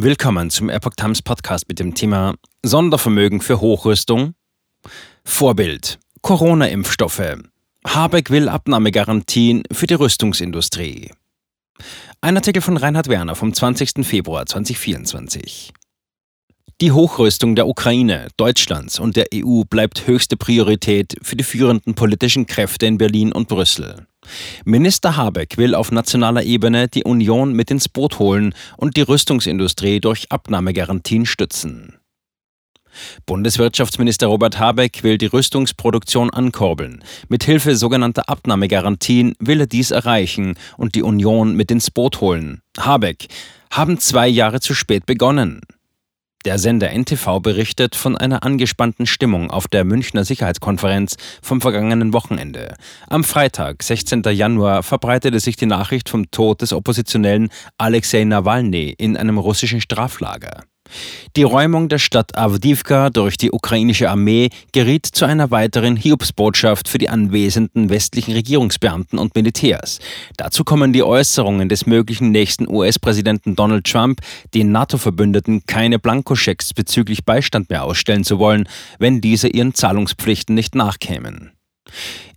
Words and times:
Willkommen 0.00 0.48
zum 0.48 0.68
Epoch 0.68 0.92
Times 0.96 1.22
Podcast 1.22 1.66
mit 1.66 1.80
dem 1.80 1.92
Thema 1.92 2.36
Sondervermögen 2.64 3.40
für 3.40 3.60
Hochrüstung. 3.60 4.34
Vorbild 5.24 5.98
Corona-Impfstoffe. 6.22 7.38
Habeck 7.84 8.30
will 8.30 8.48
Abnahmegarantien 8.48 9.64
für 9.72 9.88
die 9.88 9.94
Rüstungsindustrie. 9.94 11.10
Ein 12.20 12.36
Artikel 12.36 12.62
von 12.62 12.76
Reinhard 12.76 13.08
Werner 13.08 13.34
vom 13.34 13.52
20. 13.52 14.06
Februar 14.06 14.46
2024. 14.46 15.72
Die 16.80 16.92
Hochrüstung 16.92 17.56
der 17.56 17.66
Ukraine, 17.66 18.28
Deutschlands 18.36 19.00
und 19.00 19.16
der 19.16 19.26
EU 19.34 19.62
bleibt 19.68 20.06
höchste 20.06 20.36
Priorität 20.36 21.16
für 21.22 21.34
die 21.34 21.42
führenden 21.42 21.96
politischen 21.96 22.46
Kräfte 22.46 22.86
in 22.86 22.98
Berlin 22.98 23.32
und 23.32 23.48
Brüssel. 23.48 24.06
Minister 24.64 25.16
Habeck 25.16 25.56
will 25.56 25.74
auf 25.74 25.90
nationaler 25.90 26.42
Ebene 26.42 26.88
die 26.88 27.04
Union 27.04 27.52
mit 27.52 27.70
ins 27.70 27.88
Boot 27.88 28.18
holen 28.18 28.54
und 28.76 28.96
die 28.96 29.02
Rüstungsindustrie 29.02 30.00
durch 30.00 30.30
Abnahmegarantien 30.30 31.26
stützen. 31.26 31.98
Bundeswirtschaftsminister 33.26 34.26
Robert 34.26 34.58
Habeck 34.58 35.02
will 35.02 35.18
die 35.18 35.26
Rüstungsproduktion 35.26 36.30
ankurbeln. 36.30 37.04
Mit 37.28 37.44
Hilfe 37.44 37.76
sogenannter 37.76 38.28
Abnahmegarantien 38.28 39.34
will 39.38 39.60
er 39.60 39.66
dies 39.66 39.90
erreichen 39.90 40.56
und 40.76 40.94
die 40.94 41.02
Union 41.02 41.54
mit 41.54 41.70
ins 41.70 41.90
Boot 41.90 42.20
holen. 42.20 42.62
Habeck 42.78 43.28
haben 43.70 43.98
zwei 43.98 44.28
Jahre 44.28 44.60
zu 44.60 44.74
spät 44.74 45.06
begonnen. 45.06 45.60
Der 46.44 46.58
Sender 46.60 46.90
NTV 46.96 47.40
berichtet 47.40 47.96
von 47.96 48.16
einer 48.16 48.44
angespannten 48.44 49.06
Stimmung 49.06 49.50
auf 49.50 49.66
der 49.66 49.84
Münchner 49.84 50.24
Sicherheitskonferenz 50.24 51.16
vom 51.42 51.60
vergangenen 51.60 52.12
Wochenende. 52.12 52.76
Am 53.08 53.24
Freitag, 53.24 53.82
16. 53.82 54.22
Januar, 54.22 54.84
verbreitete 54.84 55.40
sich 55.40 55.56
die 55.56 55.66
Nachricht 55.66 56.08
vom 56.08 56.30
Tod 56.30 56.62
des 56.62 56.72
Oppositionellen 56.72 57.50
Alexei 57.76 58.22
Nawalny 58.22 58.94
in 58.96 59.16
einem 59.16 59.38
russischen 59.38 59.80
Straflager. 59.80 60.62
Die 61.36 61.42
Räumung 61.42 61.88
der 61.88 61.98
Stadt 61.98 62.36
Avdivka 62.36 63.10
durch 63.10 63.36
die 63.36 63.52
ukrainische 63.52 64.10
Armee 64.10 64.50
geriet 64.72 65.06
zu 65.06 65.24
einer 65.24 65.50
weiteren 65.50 65.96
Hiobsbotschaft 65.96 66.88
für 66.88 66.98
die 66.98 67.08
anwesenden 67.08 67.90
westlichen 67.90 68.32
Regierungsbeamten 68.32 69.18
und 69.18 69.34
Militärs. 69.34 69.98
Dazu 70.36 70.64
kommen 70.64 70.92
die 70.92 71.02
Äußerungen 71.02 71.68
des 71.68 71.86
möglichen 71.86 72.30
nächsten 72.30 72.68
US-Präsidenten 72.68 73.56
Donald 73.56 73.86
Trump, 73.86 74.20
den 74.54 74.72
NATO-Verbündeten 74.72 75.64
keine 75.66 75.98
Blankoschecks 75.98 76.74
bezüglich 76.74 77.24
Beistand 77.24 77.70
mehr 77.70 77.84
ausstellen 77.84 78.24
zu 78.24 78.38
wollen, 78.38 78.68
wenn 78.98 79.20
diese 79.20 79.48
ihren 79.48 79.74
Zahlungspflichten 79.74 80.54
nicht 80.54 80.74
nachkämen. 80.74 81.57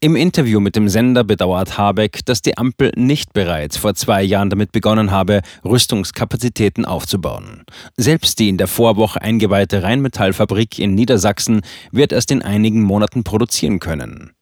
Im 0.00 0.16
Interview 0.16 0.60
mit 0.60 0.76
dem 0.76 0.88
Sender 0.88 1.24
bedauert 1.24 1.76
Habeck, 1.76 2.24
dass 2.24 2.42
die 2.42 2.56
Ampel 2.56 2.92
nicht 2.96 3.32
bereits 3.32 3.76
vor 3.76 3.94
zwei 3.94 4.22
Jahren 4.22 4.50
damit 4.50 4.72
begonnen 4.72 5.10
habe, 5.10 5.42
Rüstungskapazitäten 5.64 6.84
aufzubauen. 6.84 7.64
Selbst 7.96 8.38
die 8.38 8.48
in 8.48 8.56
der 8.56 8.66
Vorwoche 8.66 9.20
eingeweihte 9.20 9.82
Rheinmetallfabrik 9.82 10.78
in 10.78 10.94
Niedersachsen 10.94 11.62
wird 11.92 12.12
erst 12.12 12.30
in 12.30 12.42
einigen 12.42 12.82
Monaten 12.82 13.24
produzieren 13.24 13.78
können. 13.78 14.32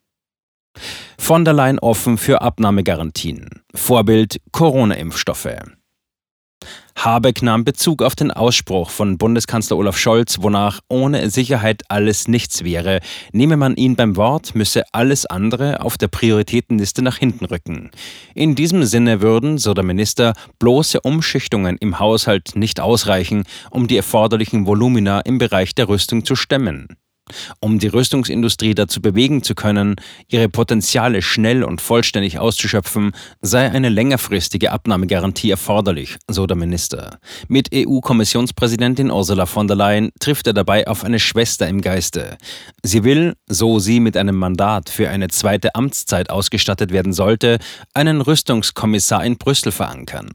Von 1.18 1.44
der 1.44 1.54
Leyen 1.54 1.78
offen 1.78 2.18
für 2.18 2.40
Abnahmegarantien. 2.40 3.62
Vorbild 3.74 4.40
Corona-Impfstoffe. 4.52 5.56
Habeck 7.04 7.42
nahm 7.42 7.64
Bezug 7.64 8.02
auf 8.02 8.16
den 8.16 8.32
Ausspruch 8.32 8.90
von 8.90 9.18
Bundeskanzler 9.18 9.76
Olaf 9.76 9.96
Scholz, 9.96 10.38
wonach 10.40 10.80
ohne 10.88 11.30
Sicherheit 11.30 11.84
alles 11.88 12.26
nichts 12.26 12.64
wäre. 12.64 13.00
Nehme 13.32 13.56
man 13.56 13.76
ihn 13.76 13.94
beim 13.94 14.16
Wort, 14.16 14.56
müsse 14.56 14.82
alles 14.92 15.24
andere 15.24 15.80
auf 15.80 15.96
der 15.96 16.08
Prioritätenliste 16.08 17.02
nach 17.02 17.16
hinten 17.16 17.44
rücken. 17.44 17.92
In 18.34 18.56
diesem 18.56 18.82
Sinne 18.82 19.22
würden, 19.22 19.58
so 19.58 19.74
der 19.74 19.84
Minister, 19.84 20.34
bloße 20.58 21.00
Umschichtungen 21.00 21.76
im 21.78 22.00
Haushalt 22.00 22.56
nicht 22.56 22.80
ausreichen, 22.80 23.44
um 23.70 23.86
die 23.86 23.96
erforderlichen 23.96 24.66
Volumina 24.66 25.20
im 25.20 25.38
Bereich 25.38 25.76
der 25.76 25.88
Rüstung 25.88 26.24
zu 26.24 26.34
stemmen. 26.34 26.88
Um 27.60 27.78
die 27.78 27.88
Rüstungsindustrie 27.88 28.74
dazu 28.74 29.00
bewegen 29.00 29.42
zu 29.42 29.54
können, 29.54 29.96
ihre 30.28 30.48
Potenziale 30.48 31.22
schnell 31.22 31.64
und 31.64 31.80
vollständig 31.80 32.38
auszuschöpfen, 32.38 33.12
sei 33.40 33.70
eine 33.70 33.88
längerfristige 33.88 34.72
Abnahmegarantie 34.72 35.50
erforderlich, 35.50 36.16
so 36.28 36.46
der 36.46 36.56
Minister. 36.56 37.18
Mit 37.48 37.70
EU-Kommissionspräsidentin 37.74 39.10
Ursula 39.10 39.46
von 39.46 39.66
der 39.66 39.76
Leyen 39.76 40.10
trifft 40.20 40.46
er 40.46 40.52
dabei 40.52 40.86
auf 40.86 41.04
eine 41.04 41.18
Schwester 41.18 41.68
im 41.68 41.80
Geiste. 41.80 42.36
Sie 42.82 43.04
will, 43.04 43.34
so 43.46 43.78
sie 43.78 44.00
mit 44.00 44.16
einem 44.16 44.36
Mandat 44.36 44.90
für 44.90 45.08
eine 45.08 45.28
zweite 45.28 45.74
Amtszeit 45.74 46.30
ausgestattet 46.30 46.92
werden 46.92 47.12
sollte, 47.12 47.58
einen 47.94 48.20
Rüstungskommissar 48.20 49.24
in 49.24 49.38
Brüssel 49.38 49.72
verankern. 49.72 50.30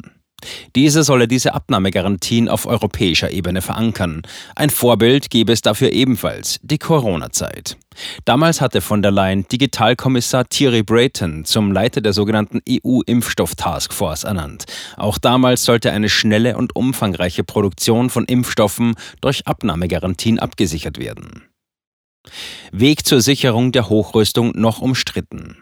Diese 0.76 1.04
solle 1.04 1.28
diese 1.28 1.54
Abnahmegarantien 1.54 2.50
auf 2.50 2.66
europäischer 2.66 3.32
Ebene 3.32 3.62
verankern. 3.62 4.22
Ein 4.56 4.70
Vorbild 4.70 5.30
gebe 5.30 5.52
es 5.52 5.62
dafür 5.62 5.92
ebenfalls, 5.92 6.60
die 6.64 6.78
Corona-Zeit. 6.78 7.78
Damals 8.26 8.62
hatte 8.62 8.82
von 8.82 9.02
der 9.02 9.12
Leyen 9.12 9.48
Digitalkommissar 9.48 10.50
Thierry 10.50 10.84
Brayton 10.84 11.46
zum 11.46 11.72
Leiter 11.72 12.02
der 12.02 12.14
sogenannten 12.14 12.62
EU-Impfstoff-Taskforce 12.68 14.24
ernannt. 14.24 14.66
Auch 14.98 15.18
damals 15.18 15.64
sollte 15.66 15.92
eine 15.92 16.10
schnelle 16.10 16.58
und 16.58 16.76
umfangreiche 16.76 17.44
Produktion 17.44 18.10
von 18.10 18.26
Impfstoffen 18.26 18.96
durch 19.22 19.48
Abnahmegarantien 19.48 20.40
abgesichert 20.40 20.98
werden. 20.98 21.44
Weg 22.72 23.06
zur 23.06 23.22
Sicherung 23.22 23.72
der 23.72 23.90
Hochrüstung 23.90 24.54
noch 24.56 24.80
umstritten. 24.80 25.58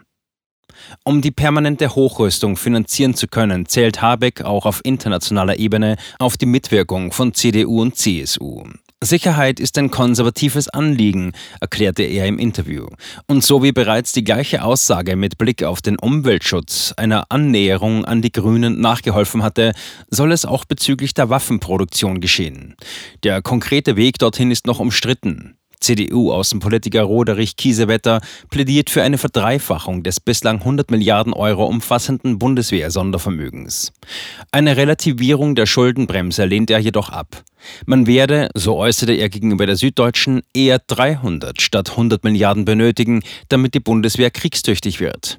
Um 1.04 1.20
die 1.20 1.30
permanente 1.30 1.94
Hochrüstung 1.94 2.56
finanzieren 2.56 3.14
zu 3.14 3.28
können, 3.28 3.66
zählt 3.66 4.02
Habeck 4.02 4.42
auch 4.42 4.66
auf 4.66 4.80
internationaler 4.84 5.58
Ebene 5.58 5.96
auf 6.18 6.36
die 6.36 6.46
Mitwirkung 6.46 7.12
von 7.12 7.34
CDU 7.34 7.82
und 7.82 7.96
CSU. 7.96 8.64
Sicherheit 9.04 9.58
ist 9.58 9.76
ein 9.78 9.90
konservatives 9.90 10.68
Anliegen, 10.68 11.32
erklärte 11.60 12.04
er 12.04 12.26
im 12.26 12.38
Interview. 12.38 12.86
Und 13.26 13.42
so 13.42 13.62
wie 13.62 13.72
bereits 13.72 14.12
die 14.12 14.22
gleiche 14.22 14.62
Aussage 14.62 15.16
mit 15.16 15.38
Blick 15.38 15.64
auf 15.64 15.82
den 15.82 15.98
Umweltschutz 15.98 16.94
einer 16.96 17.26
Annäherung 17.28 18.04
an 18.04 18.22
die 18.22 18.30
Grünen 18.30 18.80
nachgeholfen 18.80 19.42
hatte, 19.42 19.72
soll 20.08 20.30
es 20.30 20.44
auch 20.44 20.64
bezüglich 20.64 21.14
der 21.14 21.30
Waffenproduktion 21.30 22.20
geschehen. 22.20 22.76
Der 23.24 23.42
konkrete 23.42 23.96
Weg 23.96 24.18
dorthin 24.18 24.52
ist 24.52 24.66
noch 24.66 24.78
umstritten. 24.78 25.56
CDU-Außenpolitiker 25.82 27.02
Roderich 27.02 27.56
Kiesewetter 27.56 28.20
plädiert 28.50 28.88
für 28.88 29.02
eine 29.02 29.18
Verdreifachung 29.18 30.02
des 30.02 30.20
bislang 30.20 30.60
100 30.60 30.90
Milliarden 30.90 31.32
Euro 31.32 31.66
umfassenden 31.66 32.38
Bundeswehr-Sondervermögens. 32.38 33.92
Eine 34.50 34.76
Relativierung 34.76 35.54
der 35.54 35.66
Schuldenbremse 35.66 36.44
lehnt 36.44 36.70
er 36.70 36.78
jedoch 36.78 37.10
ab. 37.10 37.44
Man 37.86 38.06
werde, 38.06 38.48
so 38.54 38.76
äußerte 38.76 39.12
er 39.12 39.28
gegenüber 39.28 39.66
der 39.66 39.76
Süddeutschen, 39.76 40.42
eher 40.54 40.80
300 40.86 41.60
statt 41.60 41.90
100 41.90 42.24
Milliarden 42.24 42.64
benötigen, 42.64 43.22
damit 43.48 43.74
die 43.74 43.80
Bundeswehr 43.80 44.30
kriegstüchtig 44.30 45.00
wird. 45.00 45.38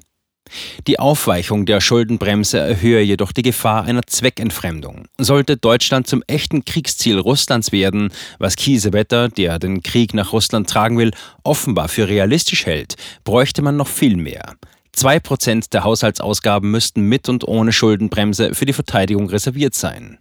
Die 0.86 0.98
Aufweichung 0.98 1.66
der 1.66 1.80
Schuldenbremse 1.80 2.58
erhöhe 2.58 3.00
jedoch 3.00 3.32
die 3.32 3.42
Gefahr 3.42 3.84
einer 3.84 4.02
Zweckentfremdung. 4.06 5.06
Sollte 5.18 5.56
Deutschland 5.56 6.06
zum 6.06 6.22
echten 6.26 6.64
Kriegsziel 6.64 7.18
Russlands 7.18 7.72
werden, 7.72 8.10
was 8.38 8.56
Kiesewetter, 8.56 9.28
der 9.28 9.58
den 9.58 9.82
Krieg 9.82 10.14
nach 10.14 10.32
Russland 10.32 10.68
tragen 10.68 10.98
will, 10.98 11.12
offenbar 11.42 11.88
für 11.88 12.08
realistisch 12.08 12.66
hält, 12.66 12.94
bräuchte 13.24 13.62
man 13.62 13.76
noch 13.76 13.88
viel 13.88 14.16
mehr. 14.16 14.54
Zwei 14.92 15.18
Prozent 15.18 15.72
der 15.72 15.82
Haushaltsausgaben 15.82 16.70
müssten 16.70 17.02
mit 17.02 17.28
und 17.28 17.46
ohne 17.46 17.72
Schuldenbremse 17.72 18.54
für 18.54 18.64
die 18.64 18.72
Verteidigung 18.72 19.28
reserviert 19.28 19.74
sein. 19.74 20.18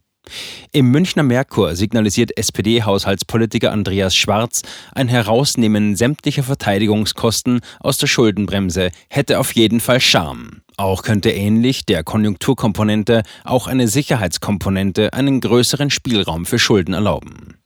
Im 0.72 0.90
Münchner 0.90 1.24
Merkur 1.24 1.76
signalisiert 1.76 2.38
SPD-Haushaltspolitiker 2.38 3.72
Andreas 3.72 4.16
Schwarz, 4.16 4.64
ein 4.94 5.08
Herausnehmen 5.08 5.96
sämtlicher 5.96 6.44
Verteidigungskosten 6.44 7.62
aus 7.80 7.98
der 7.98 8.08
Schuldenbremse 8.08 8.90
hätte 9.10 9.40
auf 9.40 9.54
jeden 9.54 9.80
Fall 9.80 10.02
Charme. 10.02 10.62
Auch 10.78 11.04
könnte 11.04 11.30
ähnlich 11.30 11.86
der 11.86 12.04
Konjunkturkomponente 12.04 13.24
auch 13.44 13.68
eine 13.68 13.88
Sicherheitskomponente 13.88 15.14
einen 15.14 15.42
größeren 15.42 15.90
Spielraum 15.90 16.46
für 16.46 16.58
Schulden 16.58 16.94
erlauben. 16.94 17.60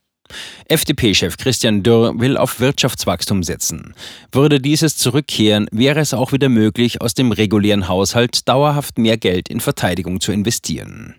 FDP-Chef 0.67 1.37
Christian 1.37 1.83
Dürr 1.83 2.19
will 2.19 2.35
auf 2.35 2.59
Wirtschaftswachstum 2.59 3.43
setzen. 3.43 3.93
Würde 4.33 4.59
dieses 4.59 4.97
zurückkehren, 4.97 5.67
wäre 5.71 6.01
es 6.01 6.13
auch 6.13 6.33
wieder 6.33 6.49
möglich, 6.49 6.99
aus 6.99 7.13
dem 7.13 7.31
regulären 7.31 7.87
Haushalt 7.87 8.49
dauerhaft 8.49 8.97
mehr 8.97 9.17
Geld 9.17 9.47
in 9.47 9.61
Verteidigung 9.61 10.19
zu 10.19 10.33
investieren. 10.33 11.15